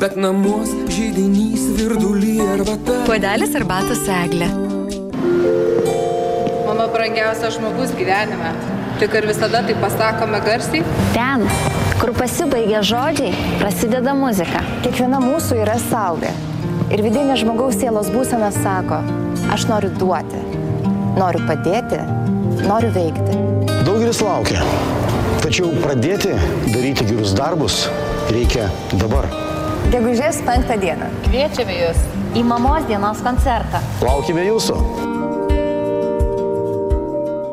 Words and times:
bet 0.00 0.16
namuos 0.16 0.70
žydinys 0.88 1.66
virdulį 1.76 2.34
arba 2.54 2.76
Puodelis 3.04 3.52
arbatos 3.58 4.00
eglė. 4.08 4.48
Mano 6.64 6.86
brangiausias 6.94 7.58
žmogus 7.58 7.92
gyvenime. 7.98 8.54
Tik 9.00 9.16
ir 9.18 9.26
visada 9.28 9.60
tai 9.66 9.74
pasakome 9.80 10.40
garsiai. 10.44 10.80
Ten, 11.12 11.44
kur 12.00 12.14
pasibaigia 12.16 12.80
žodžiai, 12.84 13.34
prasideda 13.60 14.14
muzika. 14.16 14.62
Kiekviena 14.86 15.20
mūsų 15.24 15.60
yra 15.66 15.76
saulė. 15.88 16.32
Ir 16.90 17.04
vidinė 17.04 17.36
žmogaus 17.40 17.76
sielos 17.80 18.08
būsena 18.12 18.48
sako, 18.56 19.02
aš 19.52 19.68
noriu 19.68 19.92
duoti, 20.00 20.40
noriu 21.20 21.44
padėti, 21.48 22.00
noriu 22.64 22.90
veikti. 22.96 23.36
Daugelis 23.84 24.24
laukia. 24.24 24.64
Tačiau 25.44 25.70
pradėti 25.84 26.34
daryti 26.72 27.08
gerus 27.12 27.36
darbus 27.36 27.84
reikia 28.32 28.68
dabar. 28.96 29.49
Gegužės 29.90 30.36
penktą 30.46 30.76
dieną. 30.78 31.08
Kviečiame 31.24 31.74
jūs. 31.74 32.02
Į 32.38 32.44
mamos 32.46 32.84
dienos 32.86 33.18
koncertą. 33.26 33.80
Laukime 34.06 34.44
jūsų. 34.46 34.76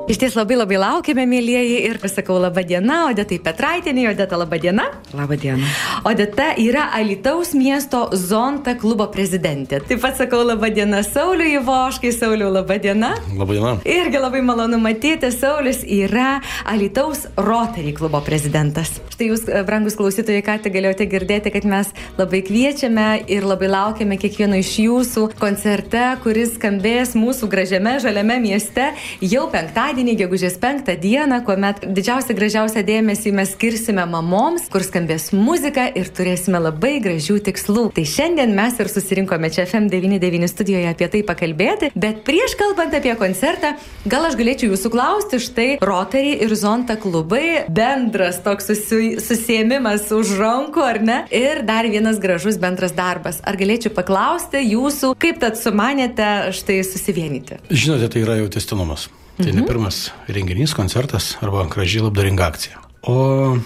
Iš 0.07 0.19
ties 0.21 0.37
labai 0.37 0.59
labai 0.59 0.77
laukiame, 0.77 1.25
mėlyjeji, 1.27 1.79
ir 1.89 1.97
pasakau 1.99 2.37
laba 2.39 2.61
diena, 2.61 3.07
Odetai 3.09 3.39
Petraitinė, 3.41 4.05
Odeta 4.11 4.37
laba 4.37 4.59
diena. 4.61 4.85
Labą 5.17 5.35
dieną. 5.41 5.65
Odeta 6.03 6.53
yra 6.57 6.89
Alitaus 6.93 7.53
miesto 7.57 8.09
Zonta 8.13 8.75
klubo 8.77 9.07
prezidentė. 9.11 9.79
Taip 9.87 10.01
pat 10.03 10.17
sakau 10.19 10.43
laba 10.45 10.69
diena 10.73 11.01
Sauliui 11.05 11.55
Ivoškai, 11.57 12.11
Sauliu 12.13 12.49
laba 12.53 12.77
diena. 12.81 13.15
Labadiena. 13.37 13.77
Irgi 13.87 14.21
labai 14.21 14.43
malonu 14.45 14.79
matyti, 14.81 15.31
Saulis 15.33 15.81
yra 15.83 16.39
Alitaus 16.65 17.25
Rotary 17.37 17.95
klubo 17.97 18.21
prezidentas. 18.25 18.93
Štai 19.13 19.31
jūs, 19.31 19.47
e, 19.49 19.63
brangus 19.65 19.97
klausytojai, 19.97 20.43
ką 20.45 20.57
tik 20.63 20.75
galėjote 20.75 21.07
girdėti, 21.09 21.51
kad 21.55 21.65
mes 21.65 21.89
labai 22.19 22.43
kviečiame 22.45 23.23
ir 23.27 23.47
labai 23.49 23.71
laukiame 23.71 24.19
kiekvieno 24.21 24.59
iš 24.61 24.75
jūsų 24.83 25.25
koncerte, 25.41 26.03
kuris 26.21 26.53
skambės 26.59 27.15
mūsų 27.17 27.49
gražiame 27.49 27.97
žaliame 28.03 28.37
mieste 28.43 28.91
jau 29.21 29.47
penktadienį, 29.49 30.17
gegužės 30.21 30.59
penktą 30.61 30.93
dieną, 31.01 31.41
kuomet 31.47 31.87
didžiausią 31.89 32.37
gražiausią 32.37 32.85
dėmesį 32.85 33.33
mes 33.33 33.55
skirsime 33.57 34.05
mamoms, 34.05 34.69
kur 34.69 34.85
skambės 34.85 35.31
muzika 35.33 35.87
ir 35.97 36.09
turėsime 36.13 36.59
labai 36.61 36.97
gražių 37.03 37.39
tikslų. 37.47 37.87
Tai 37.95 38.03
šiandien 38.07 38.53
mes 38.57 38.77
ir 38.81 38.89
susirinkome 38.91 39.49
čia 39.53 39.65
FM99 39.67 40.49
studijoje 40.51 40.91
apie 40.91 41.09
tai 41.13 41.23
pakalbėti, 41.27 41.91
bet 41.97 42.23
prieš 42.27 42.55
kalbant 42.59 42.95
apie 42.97 43.13
koncertą, 43.19 43.73
gal 44.09 44.27
aš 44.29 44.37
galėčiau 44.39 44.71
jūsų 44.71 44.91
klausti, 44.93 45.41
štai 45.43 45.67
Rotary 45.83 46.37
ir 46.45 46.55
Zonta 46.57 46.97
klubai, 47.01 47.67
bendras 47.67 48.41
toks 48.45 48.71
susi, 48.71 49.17
susėmimas 49.23 50.09
už 50.15 50.35
rankų, 50.39 50.83
ar 50.85 51.01
ne? 51.03 51.19
Ir 51.33 51.63
dar 51.67 51.87
vienas 51.89 52.21
gražus 52.23 52.59
bendras 52.61 52.95
darbas. 52.97 53.41
Ar 53.47 53.59
galėčiau 53.59 53.93
paklausti 53.95 54.63
jūsų, 54.63 55.13
kaip 55.21 55.41
tad 55.43 55.59
sumanėte 55.59 56.53
štai 56.57 56.81
susivienyti? 56.87 57.61
Žinote, 57.69 58.11
tai 58.13 58.25
yra 58.25 58.41
jau 58.41 58.51
testinumas. 58.57 59.09
Tai 59.37 59.51
ne 59.53 59.61
pirmas 59.67 60.07
renginys, 60.33 60.73
koncertas 60.73 61.35
arba 61.45 61.67
graži 61.69 62.01
labdaringa 62.01 62.47
akcija. 62.49 62.79
O 63.05 63.57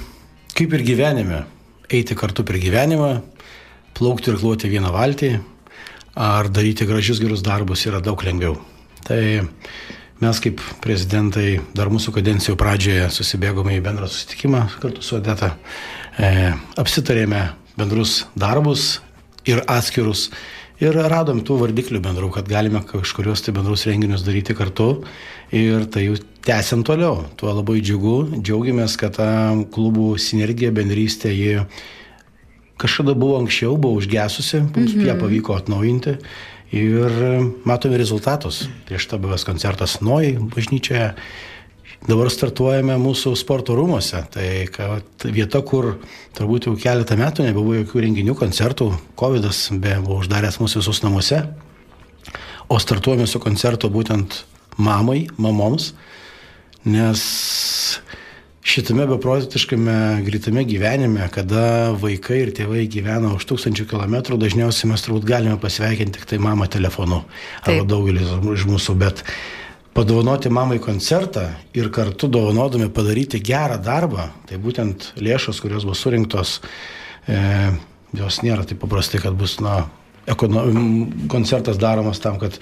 kaip 0.57 0.73
ir 0.75 0.83
gyvenime, 0.83 1.45
eiti 1.91 2.15
kartu 2.17 2.45
per 2.47 2.59
gyvenimą, 2.61 3.13
plaukti 3.97 4.31
ir 4.31 4.39
kluoti 4.39 4.71
vieną 4.71 4.91
valtį, 4.95 5.31
ar 6.15 6.49
daryti 6.51 6.87
gražius 6.87 7.21
gerus 7.21 7.43
darbus 7.45 7.85
yra 7.87 8.01
daug 8.03 8.21
lengviau. 8.23 8.57
Tai 9.07 9.21
mes 10.21 10.39
kaip 10.43 10.61
prezidentai 10.83 11.59
dar 11.75 11.89
mūsų 11.91 12.13
kadencijų 12.17 12.57
pradžioje 12.59 13.09
susibėgome 13.13 13.77
į 13.77 13.83
bendrą 13.85 14.09
susitikimą 14.11 14.65
kartu 14.81 15.03
su 15.05 15.17
Odeta, 15.17 15.55
e, 16.17 16.51
apsitarėme 16.77 17.47
bendrus 17.79 18.25
darbus 18.35 18.99
ir 19.49 19.63
atskirus 19.67 20.29
ir 20.81 20.97
radom 21.11 21.43
tų 21.45 21.59
vardiklių 21.61 22.01
bendrų, 22.03 22.31
kad 22.35 22.49
galime 22.49 22.81
kažkurios 22.87 23.43
tai 23.45 23.53
bendrus 23.55 23.85
renginius 23.89 24.25
daryti 24.25 24.55
kartu 24.57 25.03
ir 25.53 25.85
tai 25.93 26.07
jau 26.07 26.17
tęsiant 26.45 26.85
toliau. 26.87 27.25
Tuo 27.37 27.53
labai 27.53 27.79
džiugu, 27.83 28.41
džiaugiamės, 28.41 28.97
kad 28.99 29.19
ta 29.19 29.29
klubų 29.73 30.15
sinergija, 30.21 30.73
bendrystė, 30.73 31.33
ji 31.35 31.65
kažkada 32.81 33.13
buvo 33.13 33.37
anksčiau, 33.43 33.77
buvo 33.77 34.01
užgesusi, 34.01 34.63
mums 34.71 34.95
mhm. 34.95 35.05
ją 35.11 35.19
pavyko 35.21 35.59
atnaujinti 35.59 36.17
ir 36.71 37.21
matome 37.67 37.99
rezultatus. 37.99 38.63
Prieš 38.87 39.09
tą 39.11 39.19
buvęs 39.21 39.45
koncertas 39.45 39.99
Noj 40.01 40.37
bažnyčioje, 40.55 41.11
dabar 42.07 42.29
startuojame 42.33 42.95
mūsų 43.01 43.33
sporto 43.39 43.75
rūmose. 43.77 44.23
Tai 44.33 44.47
kad 44.73 45.25
vieta, 45.33 45.61
kur 45.65 45.95
turbūt 46.37 46.69
jau 46.69 46.75
keletą 46.79 47.17
metų 47.19 47.45
nebuvo 47.47 47.75
jokių 47.79 48.05
renginių, 48.07 48.37
koncertų, 48.39 48.91
COVID 49.19 49.49
buvo 50.05 50.21
uždaręs 50.21 50.61
mūsų 50.61 50.81
visus 50.81 51.03
namuose, 51.05 51.43
o 52.71 52.79
startuojame 52.79 53.27
su 53.27 53.41
koncertu 53.43 53.91
būtent 53.91 54.43
mamai, 54.81 55.25
mamoms, 55.37 55.91
nes 56.87 57.21
šitame 58.61 59.05
beprotiškame 59.09 59.95
greitame 60.25 60.63
gyvenime, 60.65 61.25
kada 61.33 61.91
vaikai 62.01 62.43
ir 62.45 62.51
tėvai 62.55 62.85
gyvena 62.89 63.33
už 63.35 63.45
tūkstančių 63.49 63.87
kilometrų, 63.89 64.37
dažniausiai 64.41 64.91
mes 64.91 65.03
turbūt 65.05 65.25
galime 65.27 65.57
pasveikinti 65.61 66.19
tik 66.19 66.29
tai 66.29 66.39
mamą 66.41 66.69
telefonu. 66.71 67.23
Arba 67.65 67.85
daugelis 67.89 68.29
iš 68.55 68.67
mūsų, 68.69 68.95
bet 69.01 69.25
padovanoti 69.93 70.49
mamai 70.49 70.79
koncertą 70.79 71.45
ir 71.75 71.91
kartu 71.91 72.29
dovanodami 72.31 72.89
padaryti 72.93 73.41
gerą 73.43 73.79
darbą, 73.83 74.29
tai 74.47 74.59
būtent 74.61 75.11
lėšos, 75.19 75.59
kurios 75.63 75.85
bus 75.87 76.03
surinktos, 76.03 76.59
e, 77.27 77.39
jos 78.17 78.41
nėra 78.45 78.65
taip 78.67 78.79
paprastai, 78.83 79.21
kad 79.23 79.35
bus, 79.37 79.59
na, 79.63 79.85
koncertas 81.27 81.77
daromas 81.77 82.19
tam, 82.19 82.37
kad 82.39 82.57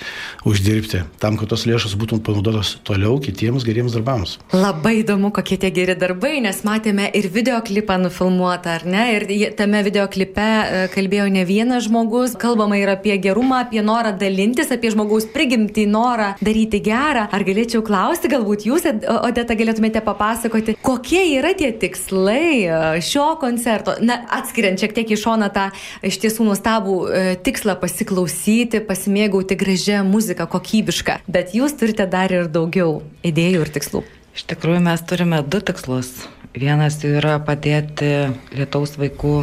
uždirbti, 0.48 1.04
tam, 1.20 1.38
kad 1.38 1.52
tos 1.52 1.66
lėšos 1.68 1.96
būtų 2.00 2.22
panaudotos 2.24 2.78
toliau 2.88 3.20
kitiems 3.22 3.66
geriems 3.68 3.96
darbams. 3.96 4.38
Labai 4.56 5.00
įdomu, 5.02 5.32
kokie 5.36 5.60
tie 5.60 5.72
geri 5.76 5.96
darbai, 6.00 6.40
nes 6.44 6.62
matėme 6.68 7.10
ir 7.16 7.28
videoklipą 7.34 8.00
nufilmuotą, 8.06 8.78
ar 8.80 8.86
ne? 8.88 9.04
Ir 9.18 9.28
tame 9.60 9.82
videoklipe 9.86 10.46
e, 10.46 10.86
kalbėjo 10.94 11.28
ne 11.34 11.44
vienas 11.48 11.86
žmogus, 11.90 12.38
kalbama 12.40 12.80
ir 12.80 12.94
apie 12.94 13.18
gerumą, 13.22 13.64
apie 13.66 13.84
norą 13.86 14.16
dalintis, 14.20 14.72
apie 14.72 14.94
žmogaus 14.96 15.28
prigimtį 15.34 15.86
norą 15.92 16.32
daryti 16.44 16.82
gerą. 16.86 17.28
Ar 17.36 17.46
galėčiau 17.48 17.84
klausti, 17.86 18.32
galbūt 18.32 18.66
jūs, 18.70 18.88
Odeta, 19.20 19.56
galėtumėte 19.58 20.02
papasakoti, 20.06 20.78
kokie 20.86 21.22
yra 21.36 21.52
tie 21.58 21.74
tikslai 21.76 22.64
e, 22.64 22.80
šio 23.04 23.34
koncerto? 23.42 23.98
Na, 24.06 24.22
atskiriant 24.40 24.80
šiek 24.80 24.96
tiek 24.96 25.12
į 25.12 25.20
šoną 25.20 25.52
tą 25.54 25.68
iš 26.06 26.20
tiesų 26.24 26.48
nuostabų 26.48 26.98
e, 27.04 27.24
tikslą 27.50 27.76
pasiklausyti, 27.82 28.84
pasimėgauti 28.86 29.58
gražią 29.58 30.04
muziką, 30.06 30.46
kokybišką. 30.54 31.20
Bet 31.28 31.56
jūs 31.58 31.74
turite 31.80 32.06
dar 32.10 32.32
ir 32.34 32.50
daugiau 32.52 33.00
idėjų 33.26 33.66
ir 33.66 33.72
tikslų. 33.74 34.04
Iš 34.38 34.46
tikrųjų, 34.52 34.84
mes 34.86 35.02
turime 35.10 35.42
du 35.42 35.62
tikslus. 35.66 36.12
Vienas 36.54 37.00
yra 37.06 37.38
padėti 37.46 38.30
lietaus 38.54 38.96
vaikų 39.02 39.34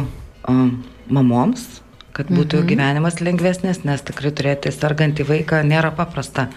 um, 0.47 0.71
mamoms, 1.11 1.65
kad 2.15 2.31
būtų 2.31 2.61
jų 2.61 2.69
gyvenimas 2.71 3.19
lengvesnis, 3.21 3.83
nes 3.87 4.03
tikrai 4.07 4.31
turėti 4.35 4.73
sergantį 4.73 5.27
vaiką 5.27 5.61
nėra 5.67 5.91
paprasta. 5.95 6.47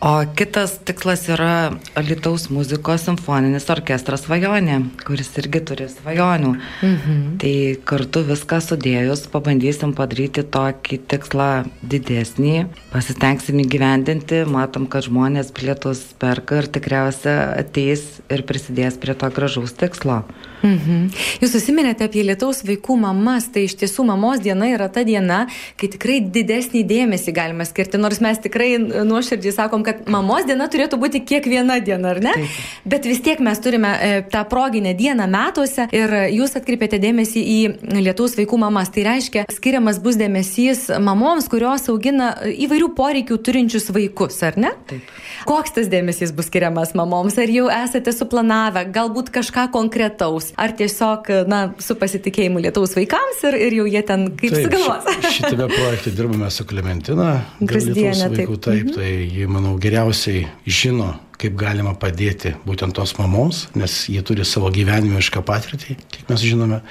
O 0.00 0.24
kitas 0.36 0.74
tikslas 0.84 1.22
yra 1.32 1.72
Lietaus 1.96 2.50
muzikos 2.52 3.06
simfoninis 3.06 3.64
orkestras 3.72 4.26
svajonė, 4.26 4.82
kuris 5.06 5.30
irgi 5.40 5.62
turi 5.64 5.86
svajonių. 5.88 6.50
Mhm. 6.84 7.22
Tai 7.40 7.54
kartu 7.88 8.20
viską 8.28 8.58
sudėjus 8.60 9.24
pabandysim 9.32 9.94
padaryti 9.96 10.44
tokį 10.44 10.98
tikslą 11.08 11.48
didesnį, 11.80 12.66
pasistengsim 12.92 13.62
įgyvendinti, 13.64 14.42
matom, 14.44 14.84
kad 14.84 15.08
žmonės 15.08 15.48
bilietus 15.56 16.04
perka 16.20 16.60
ir 16.60 16.68
tikriausia 16.68 17.56
ateis 17.56 18.20
ir 18.28 18.44
prisidės 18.44 19.00
prie 19.00 19.16
to 19.16 19.32
gražaus 19.32 19.72
tikslo. 19.72 20.26
Mhm. 20.60 21.08
Jūs 21.40 21.52
susiminėte 21.52 22.04
apie 22.04 22.24
lietaus 22.26 22.62
vaikų 22.66 22.96
mamas, 23.00 23.48
tai 23.52 23.66
iš 23.68 23.76
tiesų 23.80 24.06
mamos 24.08 24.40
diena 24.44 24.68
yra 24.72 24.88
ta 24.92 25.04
diena, 25.06 25.44
kai 25.80 25.88
tikrai 25.92 26.20
didesnį 26.20 26.82
dėmesį 26.88 27.34
galime 27.36 27.66
skirti, 27.68 28.00
nors 28.00 28.20
mes 28.24 28.40
tikrai 28.42 28.76
nuoširdžiai 28.80 29.54
sakom, 29.54 29.85
kad 29.86 30.02
mamos 30.10 30.44
diena 30.48 30.66
turėtų 30.72 30.98
būti 31.02 31.22
kiekviena 31.28 31.78
diena, 31.84 32.12
ar 32.14 32.20
ne? 32.24 32.32
Taip. 32.36 32.58
Bet 32.86 33.06
vis 33.08 33.20
tiek 33.24 33.40
mes 33.44 33.60
turime 33.62 33.92
e, 34.02 34.10
tą 34.32 34.42
proginę 34.50 34.92
dieną 34.98 35.26
metuose 35.30 35.86
ir 35.94 36.12
jūs 36.34 36.56
atkreipėte 36.58 36.98
dėmesį 37.02 37.42
į 37.54 37.58
lietaus 38.02 38.36
vaikų 38.38 38.58
mamas. 38.66 38.90
Tai 38.94 39.06
reiškia, 39.08 39.46
skiriamas 39.54 40.00
bus 40.02 40.18
dėmesys 40.20 40.86
mamoms, 41.02 41.46
kurios 41.52 41.86
augina 41.92 42.32
įvairių 42.52 42.90
poreikių 42.98 43.38
turinčius 43.46 43.88
vaikus, 43.94 44.40
ar 44.46 44.58
ne? 44.60 44.72
Taip. 44.90 45.10
Koks 45.46 45.74
tas 45.76 45.90
dėmesys 45.92 46.32
bus 46.36 46.48
skiriamas 46.50 46.94
mamoms? 46.98 47.36
Ar 47.38 47.50
jau 47.52 47.66
esate 47.72 48.12
suplanavę 48.16 48.82
galbūt 48.94 49.30
kažką 49.34 49.68
konkretaus? 49.74 50.50
Ar 50.58 50.72
tiesiog, 50.76 51.28
na, 51.50 51.60
su 51.82 51.94
pasitikėjimu 51.98 52.62
lietaus 52.64 52.96
vaikams 52.98 53.44
ir, 53.50 53.58
ir 53.68 53.78
jau 53.80 53.86
jie 53.90 54.02
ten 54.08 54.26
kaip 54.38 54.56
sugalvos? 54.56 55.06
ši- 55.22 55.34
Šitame 55.46 55.68
projekte 55.70 56.10
dirbame 56.16 56.50
su 56.50 56.64
Klementina. 56.66 57.28
Lietuvos 57.60 58.22
taip. 58.24 58.36
vaikų, 58.40 58.56
taip. 58.64 58.90
Tai 58.96 59.10
ji, 59.12 59.46
manau, 59.50 59.75
geriausiai 59.82 60.46
žino, 60.66 61.12
kaip 61.40 61.56
galima 61.58 61.94
padėti 61.98 62.54
būtent 62.66 62.96
tos 62.96 63.16
mamoms, 63.18 63.66
nes 63.76 64.06
jie 64.12 64.22
turi 64.26 64.46
savo 64.48 64.70
gyvenimišką 64.72 65.42
patirtį, 65.46 65.98
kiek 66.12 66.32
mes 66.32 66.44
žinome. 66.44 66.82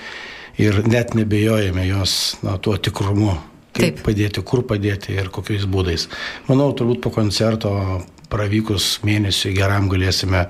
ir 0.58 0.88
net 0.88 1.14
nebejojame 1.16 1.84
jos 1.88 2.38
na, 2.44 2.58
tuo 2.58 2.78
tikrumu, 2.78 3.34
kaip 3.76 3.98
Taip. 3.98 4.04
padėti, 4.06 4.44
kur 4.44 4.64
padėti 4.64 5.16
ir 5.18 5.28
kokiais 5.28 5.66
būdais. 5.68 6.08
Manau, 6.48 6.70
turbūt 6.72 7.02
po 7.04 7.12
koncerto 7.12 7.74
pravykus 8.36 9.00
mėnesiui 9.06 9.54
geram 9.56 9.90
galėsime 9.92 10.46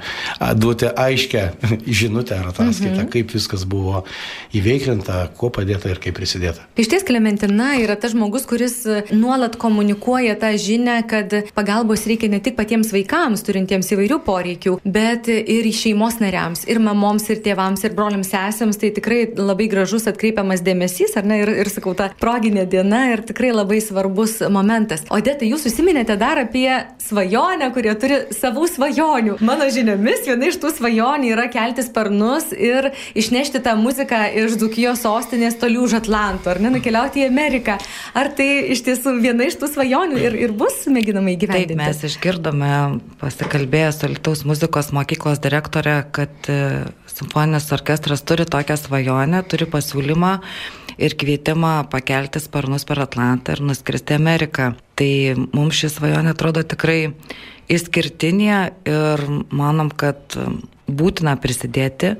duoti 0.58 0.90
aiškę 0.90 1.46
žinutę 2.02 2.40
ar 2.40 2.50
ataskaitą, 2.52 3.04
mhm. 3.04 3.12
kaip 3.14 3.34
viskas 3.36 3.66
buvo 3.70 4.04
įveiklinta, 4.56 5.30
kuo 5.38 5.52
padėta 5.54 5.92
ir 5.94 6.02
kaip 6.04 6.18
prisidėta. 6.18 6.66
Iš 6.80 6.90
ties 6.92 7.06
Klementina 7.06 7.76
yra 7.82 7.98
tas 8.00 8.16
žmogus, 8.16 8.48
kuris 8.50 8.82
nuolat 9.14 9.58
komunikuoja 9.62 10.36
tą 10.40 10.52
žinę, 10.60 10.98
kad 11.10 11.34
pagalbos 11.58 12.06
reikia 12.10 12.30
ne 12.32 12.42
tik 12.44 12.58
patiems 12.58 12.92
vaikams, 12.96 13.44
turintiems 13.46 13.92
įvairių 13.96 14.20
poreikių, 14.26 14.78
bet 14.84 15.30
ir 15.30 15.70
šeimos 15.76 16.20
nariams, 16.22 16.66
ir 16.70 16.82
mamoms, 16.84 17.28
ir 17.34 17.42
tėvams, 17.46 17.84
ir 17.86 17.96
broliams 17.98 18.32
sesėms. 18.32 18.80
Tai 18.82 18.92
tikrai 18.96 19.22
labai 19.38 19.68
gražus 19.72 20.08
atkreipiamas 20.10 20.64
dėmesys, 20.66 21.16
ar 21.20 21.28
ne, 21.28 21.42
ir, 21.44 21.52
ir 21.64 21.72
sakau, 21.72 21.96
ta 21.98 22.10
proginė 22.22 22.66
diena 22.70 23.06
ir 23.14 23.24
tikrai 23.28 23.52
labai 23.56 23.82
svarbus 23.84 24.40
momentas. 24.52 25.06
O 25.14 25.20
dėtai, 25.24 25.52
jūs 25.52 25.68
užsiminėte 25.70 26.18
dar 26.20 26.42
apie 26.42 26.70
svajonę, 27.04 27.70
kurie 27.76 27.94
turi 28.00 28.20
savų 28.36 28.68
svajonių. 28.72 29.38
Mano 29.46 29.68
žiniomis, 29.72 30.24
viena 30.28 30.50
iš 30.50 30.60
tų 30.64 30.72
svajonių 30.78 31.32
yra 31.36 31.48
kelti 31.52 31.84
sparnus 31.86 32.52
ir 32.56 32.92
išnešti 33.18 33.62
tą 33.66 33.76
muziką 33.80 34.22
iš 34.46 34.58
Dzukijos 34.62 35.04
sostinės 35.04 35.60
toliau 35.62 35.86
už 35.86 35.98
Atlanto, 36.00 36.54
ar 36.54 36.62
ne, 36.64 36.72
nukeliauti 36.78 37.26
į 37.26 37.30
Ameriką. 37.30 37.78
Ar 38.16 38.32
tai 38.36 38.50
iš 38.76 38.86
tiesų 38.88 39.18
viena 39.22 39.50
iš 39.50 39.60
tų 39.62 39.72
svajonių 39.76 40.22
ir, 40.22 40.40
ir 40.48 40.56
bus 40.56 40.86
mėginama 40.88 41.34
Taip, 41.34 41.44
įgyvendinti? 41.44 41.80
mes 41.82 42.06
išgirdome, 42.10 42.72
pasikalbėję 43.22 43.92
su 43.96 44.12
Lietuvos 44.12 44.46
muzikos 44.48 44.94
mokyklos 44.96 45.42
direktorė, 45.44 46.00
kad 46.16 46.50
e, 46.52 46.86
simfoninis 47.12 47.72
orkestras 47.76 48.24
turi 48.28 48.48
tokią 48.48 48.78
svajonę, 48.80 49.44
turi 49.50 49.68
pasiūlymą 49.70 50.34
ir 50.98 51.16
kvietimą 51.20 51.74
pakelti 51.92 52.40
sparnus 52.40 52.86
per 52.88 53.02
Atlantą 53.04 53.56
ir 53.56 53.64
nuskristi 53.66 54.16
Ameriką. 54.16 54.74
Tai 54.96 55.12
mums 55.56 55.76
ši 55.82 55.92
svajonė 55.98 56.32
atrodo 56.36 56.64
tikrai 56.64 57.16
išskirtinė 57.72 58.60
ir 58.88 59.26
manom, 59.52 59.90
kad 59.90 60.38
būtina 60.86 61.36
prisidėti 61.42 62.16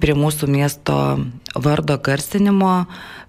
prie 0.00 0.14
mūsų 0.14 0.48
miesto 0.50 0.96
vardo 1.54 1.98
garsinimo, 1.98 2.86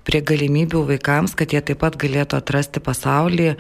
prie 0.08 0.22
galimybių 0.22 0.84
vaikams, 0.94 1.34
kad 1.36 1.54
jie 1.54 1.62
taip 1.66 1.82
pat 1.84 1.98
galėtų 2.00 2.40
atrasti 2.40 2.84
pasaulį, 2.84 3.56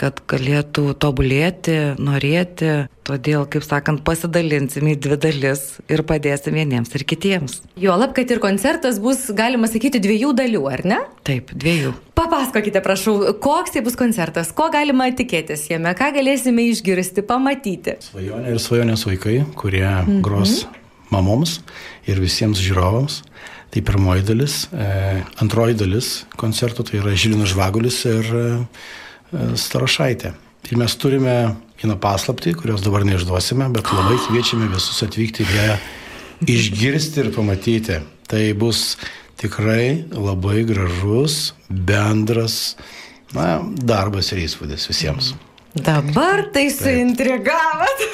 kad 0.00 0.20
galėtų 0.28 0.92
tobulėti, 1.00 1.96
norėti. 2.02 2.86
Todėl, 3.06 3.44
kaip 3.50 3.62
sakant, 3.62 4.02
pasidalinsim 4.06 4.88
į 4.90 4.96
dvi 4.98 5.18
dalis 5.22 5.60
ir 5.92 6.02
padėsim 6.06 6.56
vieniems 6.58 6.90
ir 6.98 7.04
kitiems. 7.06 7.60
Juolab, 7.78 8.16
kad 8.16 8.30
ir 8.34 8.40
koncertas 8.42 8.98
bus, 9.02 9.28
galima 9.36 9.70
sakyti, 9.70 10.02
dviejų 10.02 10.32
dalių, 10.36 10.62
ar 10.72 10.82
ne? 10.88 10.98
Taip, 11.26 11.52
dviejų. 11.54 11.94
Papasakokite, 12.18 12.82
prašau, 12.82 13.14
koks 13.42 13.76
tai 13.76 13.84
bus 13.86 13.98
koncertas, 13.98 14.50
ko 14.56 14.66
galima 14.74 15.06
tikėtis 15.14 15.68
jame, 15.70 15.94
ką 15.96 16.10
galėsime 16.18 16.66
išgirsti, 16.72 17.22
pamatyti. 17.26 18.00
Svajonė 18.10 18.56
ir 18.56 18.62
svajonės 18.62 19.06
vaikai, 19.06 19.38
kurie 19.54 19.86
mhm. 19.86 20.20
gros 20.26 20.64
mamoms 21.14 21.60
ir 22.10 22.20
visiems 22.22 22.60
žiūrovams. 22.62 23.22
Tai 23.74 23.82
pirmoji 23.84 24.22
dalis. 24.24 24.60
E, 24.72 24.84
antroji 25.42 25.74
dalis 25.76 26.22
koncerto 26.38 26.86
tai 26.86 27.00
yra 27.00 27.16
Žilinas 27.18 27.50
Žvagulis 27.50 27.98
ir 28.08 28.30
e, 28.30 28.44
Starošaitė. 29.32 30.32
Tai 30.66 30.78
mes 30.80 30.96
turime 30.98 31.36
vieną 31.80 31.96
paslaptį, 32.02 32.56
kurios 32.58 32.82
dabar 32.82 33.04
neišduosime, 33.06 33.68
bet 33.74 33.90
labai 33.94 34.18
kviečiame 34.26 34.68
visus 34.72 35.02
atvykti 35.06 35.46
ją 35.46 35.76
išgirsti 36.50 37.22
ir 37.22 37.32
pamatyti. 37.34 38.00
Tai 38.26 38.42
bus 38.58 38.96
tikrai 39.38 40.06
labai 40.10 40.64
gražus, 40.66 41.54
bendras 41.68 42.76
na, 43.34 43.60
darbas 43.62 44.32
ir 44.34 44.42
įspūdis 44.46 44.88
visiems. 44.90 45.34
Dabar 45.76 46.46
tai 46.54 46.70
suintrigavot. 46.72 48.06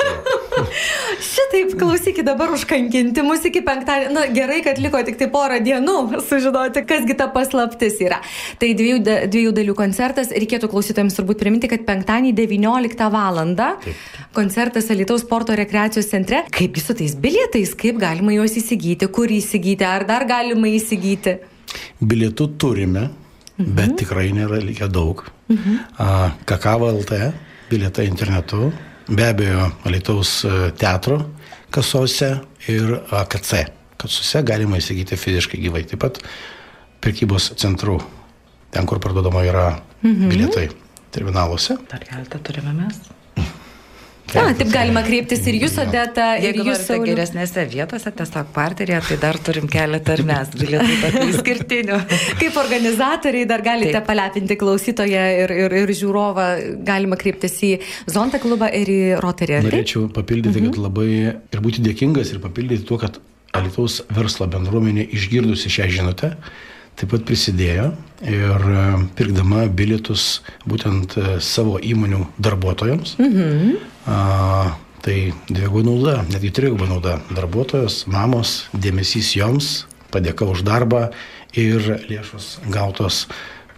Šitaip, 1.53 1.75
klausykit, 1.77 2.25
dabar 2.25 2.49
užkankinti 2.55 3.21
mus 3.23 3.43
iki 3.45 3.61
penktadienio. 3.61 4.15
Na 4.15 4.23
gerai, 4.33 4.63
kad 4.65 4.79
liko 4.81 4.97
tik 5.05 5.19
tai 5.21 5.27
porą 5.29 5.59
dienų 5.61 6.21
sužinoti, 6.25 6.81
kasgi 6.89 7.13
ta 7.19 7.27
paslaptis 7.29 7.99
yra. 8.01 8.23
Tai 8.57 8.71
dviejų, 8.79 9.01
da- 9.05 9.27
dviejų 9.29 9.51
dalių 9.59 9.75
koncertas. 9.77 10.31
Reikėtų 10.33 10.71
klausytojams 10.73 11.13
turbūt 11.19 11.43
priminti, 11.43 11.69
kad 11.69 11.85
penktadienį 11.85 12.33
19 12.39 13.11
val. 13.13 13.41
koncertas 14.33 14.89
Alitaus 14.91 15.21
sporto 15.21 15.53
rekreacijos 15.53 16.09
centre. 16.09 16.45
Kaipgi 16.51 16.81
su 16.81 16.95
tais 16.95 17.15
bilietais, 17.15 17.75
kaip 17.75 17.99
galima 18.01 18.33
juos 18.33 18.57
įsigyti, 18.57 19.11
kur 19.13 19.29
įsigyti, 19.29 19.85
ar 19.85 20.07
dar 20.07 20.25
galima 20.25 20.69
įsigyti? 20.69 21.37
Bilietų 22.01 22.57
turime, 22.57 23.11
mhm. 23.59 23.75
bet 23.77 23.99
tikrai 23.99 24.33
nėra 24.33 24.57
likę 24.57 24.89
daug. 24.89 25.21
Mhm. 25.49 25.77
Kakavo 26.47 26.89
LT, 26.89 27.33
bilietai 27.69 28.09
internetu, 28.09 28.73
be 29.17 29.29
abejo, 29.29 29.71
Alitaus 29.85 30.43
e, 30.45 30.73
teatro 30.79 31.21
kasose 31.73 32.35
ir 32.69 32.93
AKC. 33.11 33.65
Kasose 34.01 34.43
galima 34.47 34.81
įsigyti 34.81 35.19
fiziškai 35.21 35.61
gyvai. 35.63 35.85
Taip 35.89 36.03
pat 36.05 36.21
prekybos 37.03 37.53
centrų, 37.61 37.99
ten, 38.75 38.87
kur 38.87 39.01
parduodama 39.03 39.45
yra 39.49 39.67
mhm. 40.03 40.31
bilietai 40.33 40.69
terminaluose. 41.13 41.79
Dar 41.91 42.05
keletą 42.09 42.41
turime 42.45 42.75
mes. 42.77 43.03
Na, 44.33 44.53
taip 44.57 44.71
galima 44.73 45.03
kreiptis 45.05 45.43
ir 45.51 45.59
jūs, 45.61 45.75
Odeta, 45.83 46.33
ir 46.41 46.53
Jeigu 46.53 46.65
jūs, 46.71 46.85
Sauliau. 46.87 47.09
geresnėse 47.11 47.65
vietose, 47.73 48.13
tiesiog 48.17 48.53
parterėje, 48.55 49.01
tai 49.11 49.19
dar 49.21 49.39
turim 49.45 49.69
keletą 49.71 50.17
ir 50.17 50.25
mes 50.29 50.53
bilietų 50.57 50.97
tokių 51.03 51.25
išskirtinių. 51.33 51.99
Kaip 52.41 52.59
organizatoriai 52.63 53.49
dar 53.51 53.65
galite 53.67 53.99
Taip. 53.99 54.09
palepinti 54.09 54.57
klausytoją 54.61 55.27
ir, 55.43 55.55
ir, 55.67 55.77
ir 55.83 55.95
žiūrovą, 56.01 56.49
galima 56.89 57.19
kreiptis 57.21 57.59
į 57.67 57.75
Zonta 58.11 58.41
klubą 58.43 58.71
ir 58.73 58.89
į 58.93 59.01
taip? 59.21 59.69
Norėčiau 59.69 60.09
papildyti, 60.17 60.65
kad 60.69 60.81
labai 60.81 61.09
ir 61.29 61.65
būti 61.65 61.85
dėkingas 61.85 62.33
ir 62.33 62.43
papildyti 62.45 62.89
tuo, 62.89 63.01
kad 63.03 63.21
Alitaus 63.53 64.01
verslo 64.17 64.49
bendruomenė 64.49 65.11
išgirdusi 65.13 65.73
šią 65.73 65.91
žinutę 65.93 66.37
taip 67.01 67.13
pat 67.15 67.25
prisidėjo 67.29 67.91
ir 68.23 68.67
e, 68.73 68.85
pirkdama 69.19 69.67
bilietus 69.73 70.43
būtent 70.69 71.17
e, 71.19 71.27
savo 71.43 71.79
įmonių 71.83 72.25
darbuotojams. 72.43 73.17
Mhm. 73.23 73.77
A, 74.11 74.19
tai 75.03 75.17
dviguba 75.49 75.83
nauda, 75.87 76.17
netgi 76.31 76.53
triguba 76.55 76.87
nauda. 76.91 77.19
Darbuotojos, 77.35 78.05
mamos, 78.11 78.67
dėmesys 78.75 79.33
joms, 79.39 79.73
padėka 80.15 80.47
už 80.53 80.63
darbą 80.67 81.09
ir 81.59 81.83
lėšos 82.09 82.59
gautos 82.73 83.27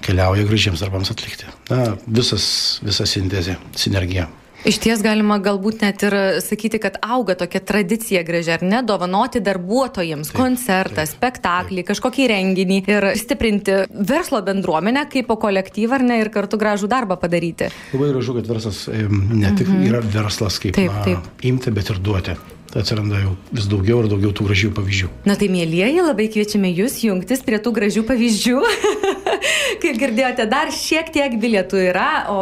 keliauja 0.05 0.44
gražiems 0.44 0.82
darbams 0.84 1.12
atlikti. 1.14 1.49
Na, 1.70 1.94
visas, 2.06 2.47
visa 2.85 3.06
sintezė, 3.09 3.56
sinergija. 3.78 4.28
Iš 4.64 4.78
ties 4.80 5.02
galima 5.04 5.37
galbūt 5.44 5.83
net 5.85 6.00
ir 6.06 6.14
sakyti, 6.40 6.78
kad 6.80 6.94
auga 7.04 7.35
tokia 7.37 7.61
tradicija 7.61 8.23
gražia, 8.25 8.54
ar 8.56 8.62
ne, 8.64 8.78
dovanoti 8.87 9.42
darbuotojams 9.44 10.30
taip, 10.30 10.38
koncertą, 10.38 11.02
taip, 11.02 11.11
spektaklį, 11.11 11.83
taip. 11.83 11.90
kažkokį 11.90 12.28
renginį 12.33 12.78
ir 12.88 13.06
stiprinti 13.21 13.76
verslo 14.09 14.40
bendruomenę 14.47 15.04
kaip 15.12 15.28
po 15.28 15.37
kolektyvą, 15.42 15.99
ar 15.99 16.06
ne, 16.09 16.18
ir 16.25 16.33
kartu 16.33 16.56
gražų 16.61 16.88
darbą 16.88 17.21
padaryti. 17.21 17.68
Labai 17.92 18.09
gražu, 18.14 18.38
kad 18.38 18.49
verslas 18.54 18.87
ne 18.88 19.52
tik 19.52 19.68
mhm. 19.68 19.85
yra 19.90 20.00
verslas 20.00 20.56
kaip 20.64 20.80
Taip, 20.80 20.97
na, 20.97 21.04
taip. 21.11 21.44
imti, 21.44 21.75
bet 21.75 21.92
ir 21.92 22.00
duoti. 22.00 22.40
Atsiranda 22.75 23.21
jau 23.23 23.33
vis 23.54 23.69
daugiau 23.71 24.00
ir 24.02 24.09
daugiau 24.11 24.33
tų 24.35 24.49
gražių 24.49 24.71
pavyzdžių. 24.75 25.09
Na 25.28 25.37
tai, 25.38 25.47
mėlyjeji, 25.52 26.00
labai 26.02 26.26
kviečiame 26.33 26.73
jūs 26.75 26.99
jungtis 27.04 27.45
prie 27.47 27.61
tų 27.62 27.71
gražių 27.76 28.02
pavyzdžių. 28.09 28.62
Kaip 29.83 29.99
girdėjote, 30.00 30.47
dar 30.50 30.73
šiek 30.75 31.11
tiek 31.14 31.37
bilietų 31.40 31.81
yra, 31.90 32.09
o 32.33 32.38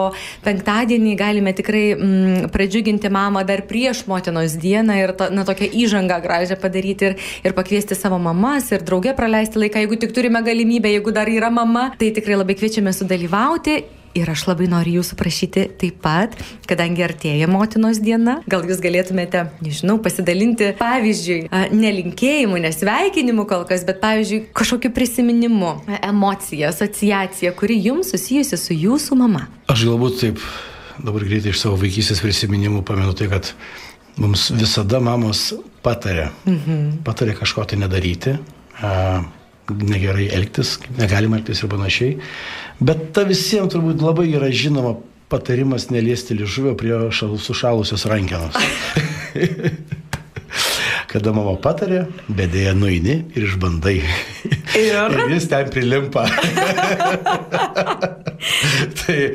penktadienį 0.46 1.14
galime 1.20 1.52
tikrai 1.56 1.84
mm, 1.94 2.50
pradžiuginti 2.54 3.10
mamą 3.12 3.44
dar 3.48 3.64
prieš 3.68 4.04
motinos 4.08 4.56
dieną 4.60 4.98
ir 5.02 5.14
to, 5.18 5.28
na, 5.34 5.44
tokią 5.48 5.68
įžangą 5.84 6.20
gražią 6.24 6.58
padaryti 6.62 7.10
ir, 7.10 7.18
ir 7.44 7.56
pakviesti 7.56 7.98
savo 7.98 8.20
mamas 8.22 8.70
ir 8.72 8.84
draugė 8.86 9.16
praleisti 9.18 9.60
laiką, 9.60 9.84
jeigu 9.84 10.00
tik 10.00 10.14
turime 10.16 10.44
galimybę, 10.44 10.92
jeigu 10.96 11.12
dar 11.14 11.28
yra 11.28 11.50
mama, 11.52 11.90
tai 11.98 12.12
tikrai 12.14 12.40
labai 12.40 12.56
kviečiame 12.56 12.94
sudalyvauti. 12.96 13.82
Ir 14.18 14.28
aš 14.28 14.44
labai 14.44 14.66
noriu 14.68 14.98
jūsų 14.98 15.16
prašyti 15.16 15.64
taip 15.80 16.00
pat, 16.04 16.34
kadangi 16.68 17.04
artėja 17.06 17.46
motinos 17.48 18.00
diena, 18.02 18.40
gal 18.50 18.66
jūs 18.68 18.82
galėtumėte, 18.84 19.46
nežinau, 19.64 19.96
pasidalinti, 20.04 20.72
pavyzdžiui, 20.80 21.38
nelinkėjimu, 21.72 22.60
nesveikinimu 22.66 23.46
kol 23.48 23.64
kas, 23.68 23.86
bet, 23.88 24.02
pavyzdžiui, 24.04 24.42
kažkokiu 24.56 24.92
prisiminimu, 24.92 25.72
emocija, 26.02 26.72
asociacija, 26.74 27.54
kuri 27.56 27.78
jums 27.88 28.12
susijusi 28.12 28.60
su 28.60 28.76
jūsų 28.76 29.18
mama. 29.22 29.46
Aš 29.72 29.86
galbūt 29.88 30.20
taip 30.20 30.44
dabar 31.00 31.24
greitai 31.24 31.54
iš 31.54 31.62
savo 31.64 31.78
vaikystės 31.80 32.20
prisiminimų 32.22 32.84
pamenu 32.86 33.16
tai, 33.16 33.30
kad 33.32 33.52
mums 34.20 34.50
visada 34.52 35.00
mamos 35.00 35.52
patarė, 35.82 36.28
mhm. 36.44 36.98
patarė 37.06 37.36
kažko 37.40 37.64
tai 37.70 37.80
nedaryti, 37.80 38.36
a, 38.82 39.22
negerai 39.70 40.26
elgtis, 40.34 40.76
kaip 40.82 40.98
negalima 40.98 41.38
elgtis 41.38 41.62
ir 41.62 41.70
panašiai. 41.72 42.18
Bet 42.82 43.12
ta 43.14 43.22
visiems 43.28 43.72
turbūt 43.72 44.02
labai 44.02 44.26
yra 44.34 44.50
žinoma 44.50 44.96
patarimas 45.32 45.88
neliesti 45.90 46.36
liežuvio 46.36 46.74
prie 46.76 46.96
šal, 47.14 47.38
sušalusios 47.40 48.04
rankenos. 48.10 48.58
Kada 51.12 51.32
mama 51.36 51.52
patarė, 51.60 52.06
bet 52.28 52.52
dėja 52.54 52.72
nueini 52.76 53.18
ir 53.36 53.42
išbandai. 53.44 53.98
Ir? 54.00 54.06
ir 54.80 55.16
jis 55.34 55.48
ten 55.50 55.68
prilimpa. 55.72 56.24
tai 59.02 59.18
e, 59.20 59.32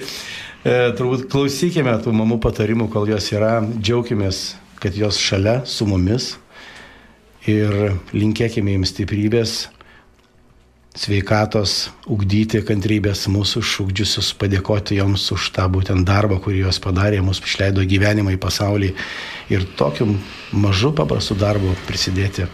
turbūt 0.98 1.22
klausykime 1.32 1.94
tų 2.02 2.10
mamų 2.18 2.38
patarimų, 2.42 2.86
kol 2.94 3.06
jos 3.12 3.26
yra, 3.34 3.54
džiaukimės, 3.78 4.38
kad 4.82 4.94
jos 4.98 5.16
šalia 5.22 5.56
su 5.70 5.86
mumis 5.90 6.26
ir 7.48 7.72
linkėkime 8.14 8.72
jums 8.74 8.90
stiprybės, 8.96 9.52
sveikatos, 10.98 11.90
ugdyti 12.10 12.62
kantrybės 12.66 13.28
mūsų 13.32 13.62
šūkdžiusius, 13.62 14.32
padėkoti 14.40 14.98
joms 14.98 15.28
už 15.36 15.52
tą 15.56 15.68
būtent 15.72 16.08
darbą, 16.08 16.40
kurį 16.42 16.66
jos 16.66 16.80
padarė, 16.84 17.22
mus 17.26 17.42
išleido 17.44 17.86
gyvenimą 17.86 18.34
į 18.36 18.40
pasaulį 18.42 18.94
ir 19.54 19.68
tokiu 19.78 20.10
mažu 20.52 20.94
paprastu 20.98 21.38
darbu 21.38 21.76
prisidėti 21.88 22.48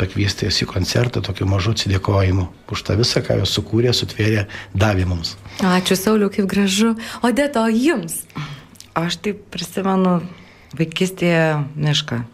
pakviesti 0.00 0.48
jas 0.48 0.62
į 0.64 0.68
koncertą 0.70 1.20
tokiu 1.24 1.46
mažu 1.48 1.74
atsidėkojimu 1.74 2.46
už 2.72 2.84
tą 2.88 2.96
visą, 2.96 3.20
ką 3.24 3.36
jos 3.42 3.52
sukūrė, 3.58 3.92
sutvėrė, 3.96 4.46
davė 4.72 5.04
mums. 5.08 5.36
Ačiū, 5.60 5.98
Sauliu, 5.98 6.30
kaip 6.32 6.48
gražu. 6.48 6.94
O 7.20 7.28
jums? 7.68 8.24
Aš 8.96 9.20
taip 9.22 9.44
prisimenu 9.52 10.20
vaikystėje 10.76 11.66
mišką. 11.76 12.24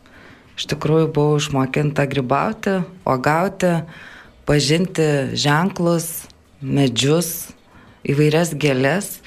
Iš 0.56 0.68
tikrųjų 0.72 1.10
buvau 1.12 1.40
išmokinta 1.40 2.06
gribauti, 2.08 2.78
uogauti, 3.04 3.72
pažinti 4.46 5.34
ženklus, 5.36 6.26
medžius, 6.62 7.50
įvairias 8.06 8.54
gėlės, 8.56 9.18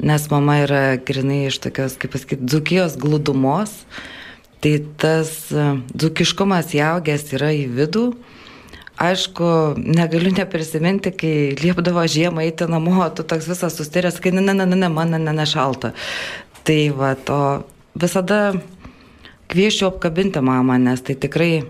nes 0.00 0.26
mama 0.32 0.58
yra 0.64 0.82
grinai 0.98 1.44
iš 1.50 1.60
tokios, 1.62 1.98
kaip 2.00 2.14
pasakyti, 2.16 2.48
dzukijos 2.48 2.96
glūdumos. 3.00 3.84
Tai 4.64 4.78
tas 4.96 5.30
e, 5.52 5.64
dzukiškumas 5.92 6.72
jaugęs 6.72 7.28
yra 7.36 7.50
į 7.52 7.66
vidų. 7.76 8.06
Aišku, 9.04 9.74
negaliu 9.76 10.30
neprisiminti, 10.32 11.12
kai 11.12 11.34
liepdavo 11.58 12.04
žiemą 12.08 12.46
eiti 12.46 12.64
namo, 12.70 13.02
tu 13.12 13.26
toks 13.26 13.50
visas 13.50 13.76
sustiręs, 13.76 14.20
kai 14.22 14.32
ne, 14.32 14.40
ne, 14.40 14.54
ne, 14.56 14.64
ne, 14.70 14.88
man 14.88 15.12
ne, 15.12 15.20
ne, 15.20 15.34
ne 15.36 15.46
šalta. 15.50 15.92
Tai 16.64 16.78
va, 16.96 17.12
to 17.18 17.38
visada 17.98 18.54
kviečiu 19.52 19.90
apkabinti 19.90 20.40
mamą, 20.40 20.78
nes 20.80 21.02
tai 21.04 21.18
tikrai 21.20 21.66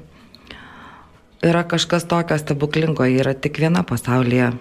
yra 1.45 1.65
kažkas 1.69 2.09
tokio 2.09 2.39
stebuklingo, 2.41 3.05
yra 3.05 3.35
tik 3.35 3.61
viena 3.61 3.85
pasaulyje. 3.87 4.55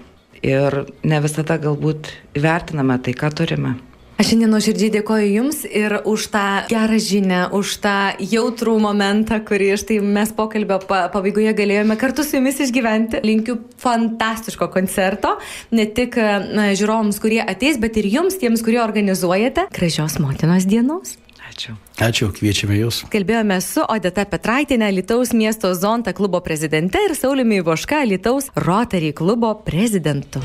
Ir 0.43 0.83
ne 1.07 1.23
visada 1.23 1.55
galbūt 1.61 2.11
įvertiname 2.35 2.99
tai, 2.99 3.15
ką 3.15 3.31
turime. 3.31 3.77
Aš 4.13 4.29
šiandien 4.29 4.51
nuoširdžiai 4.53 4.91
dėkoju 4.93 5.29
Jums 5.33 5.63
ir 5.65 5.95
už 6.05 6.27
tą 6.35 6.43
gerą 6.69 6.99
žinę, 7.01 7.39
už 7.57 7.71
tą 7.81 7.95
jautrų 8.21 8.75
momentą, 8.83 9.39
kurį 9.41 9.71
štai 9.81 9.97
mes 10.05 10.29
pokalbio 10.37 10.77
pabaigoje 10.85 11.55
galėjome 11.57 11.97
kartu 11.97 12.21
su 12.27 12.37
Jumis 12.37 12.61
išgyventi. 12.61 13.23
Linkiu 13.25 13.57
fantastiško 13.81 14.69
koncerto, 14.75 15.33
ne 15.73 15.87
tik 15.89 16.19
žiūrovams, 16.19 17.17
kurie 17.23 17.41
ateis, 17.41 17.81
bet 17.81 17.97
ir 17.97 18.11
Jums, 18.19 18.37
tiems, 18.37 18.61
kurie 18.61 18.83
organizuojate. 18.85 19.65
Gražios 19.73 20.19
motinos 20.21 20.69
dienos. 20.69 21.17
Ačiū. 21.51 21.75
Ačiū, 22.01 22.31
kviečiame 22.33 22.79
Jūs. 22.79 23.03
Kalbėjome 23.13 23.59
su 23.62 23.83
Odeta 23.83 24.25
Petraitinė, 24.25 24.89
Lietuvos 24.95 25.35
miesto 25.38 25.73
Zonta 25.77 26.15
klubo 26.15 26.41
prezidente 26.45 27.01
ir 27.09 27.17
Sauliumi 27.19 27.62
Voška, 27.65 28.05
Lietuvos 28.07 28.50
Rotary 28.55 29.13
klubo 29.13 29.53
prezidentu 29.65 30.41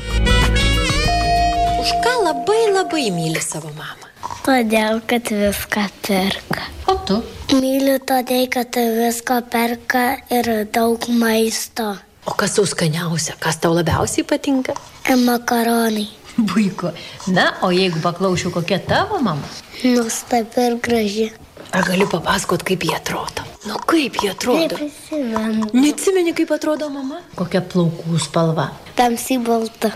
už 1.79 1.95
ką 2.03 2.13
labai 2.27 2.63
labai 2.75 3.07
myli 3.09 3.41
savo 3.41 3.71
mamą? 3.73 4.07
Todėl, 4.43 4.99
kad 5.07 5.31
viską 5.31 5.85
perka. 6.05 6.67
O 6.91 6.93
tu? 7.07 7.17
Myliu 7.55 7.97
todėl, 8.03 8.45
kad 8.51 8.75
viską 8.75 9.39
perka 9.49 10.03
ir 10.29 10.67
daug 10.75 11.07
maisto. 11.09 11.95
O 12.27 12.35
kas 12.37 12.59
tau 12.59 12.67
skaniausia, 12.67 13.39
kas 13.39 13.57
tau 13.63 13.73
labiausiai 13.73 14.27
patinka? 14.27 14.75
Makaronai. 15.09 16.05
Puiku. 16.47 16.91
Na, 17.27 17.53
o 17.61 17.71
jeigu 17.71 17.99
paklausiu, 18.03 18.51
kokia 18.51 18.79
tavo 18.79 19.19
mama? 19.19 19.47
Nuostabi 19.83 20.65
ir 20.67 20.75
graži. 20.83 21.29
Ar 21.75 21.83
gali 21.85 22.05
papasakot, 22.09 22.63
kaip 22.65 22.83
jie 22.87 22.95
atrodo? 22.95 23.43
Nu, 23.67 23.77
kaip 23.85 24.15
jie 24.21 24.31
atrodo? 24.31 24.77
Neprisimenu. 24.79 25.67
Neatsimeni, 25.73 26.33
kaip 26.37 26.51
atrodo 26.55 26.89
mama? 26.89 27.19
Kokia 27.37 27.61
plaukų 27.61 28.17
spalva? 28.23 28.69
Tamsiai 28.97 29.41
balta. 29.45 29.91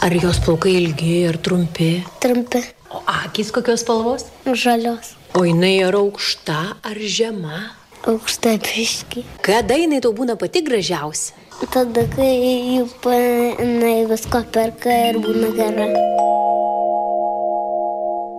Ar 0.00 0.14
jos 0.16 0.40
plaukai 0.44 0.72
ilgi 0.78 1.10
ir 1.28 1.36
trumpi? 1.44 1.90
Trumpi. 2.24 2.62
O 2.94 3.02
akis 3.10 3.50
kokios 3.52 3.82
spalvos? 3.84 4.28
Žalios. 4.46 5.12
O 5.36 5.42
jinai 5.44 5.74
yra 5.82 6.00
aukšta 6.00 6.60
ar 6.86 7.00
žema? 7.18 7.64
Aukšta 8.08 8.54
piški. 8.64 9.24
Kada 9.44 9.76
jinai 9.76 10.00
tau 10.04 10.14
būna 10.16 10.38
pati 10.40 10.62
gražiausia? 10.64 11.34
Tada, 11.62 12.02
kai 12.14 12.82
jinai 13.02 14.06
visko 14.10 14.40
perka 14.54 14.94
ir 15.08 15.18
būna 15.24 15.50
gera. 15.58 15.86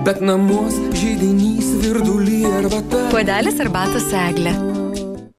Bet 0.08 0.22
namuos 0.30 0.78
žydinys 1.00 1.72
virdulį 1.84 2.42
arba 2.62 2.82
ta. 2.92 3.06
Puodelis 3.16 3.62
arbatos 3.66 4.12
eglė. 4.26 4.54